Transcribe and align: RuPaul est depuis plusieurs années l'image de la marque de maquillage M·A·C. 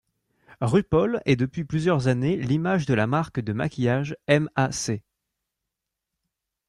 RuPaul 0.61 1.21
est 1.25 1.35
depuis 1.35 1.63
plusieurs 1.63 2.07
années 2.07 2.35
l'image 2.35 2.87
de 2.87 2.95
la 2.95 3.05
marque 3.05 3.39
de 3.39 3.53
maquillage 3.53 4.17
M·A·C. 4.25 5.03